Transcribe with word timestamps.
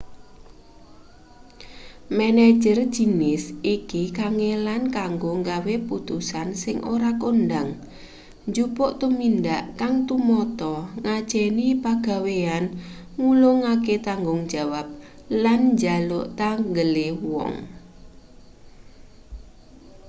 manajer 2.17 2.77
jinis 2.95 3.43
iki 3.75 4.01
kangelan 4.17 4.83
kanggo 4.97 5.31
nggawe 5.41 5.73
putusan 5.89 6.49
sing 6.63 6.77
ora 6.93 7.11
kondhang 7.23 7.69
njupuk 8.49 8.91
tumindak 8.99 9.63
kang 9.79 9.95
tumata 10.07 10.75
ngajeni 11.03 11.67
pagawean 11.83 12.63
ngulungake 13.19 13.95
tanggung 14.07 14.41
jawab 14.53 14.87
lan 15.43 15.61
njaluk 15.73 16.25
tanggele 16.39 17.07
wong 17.31 17.53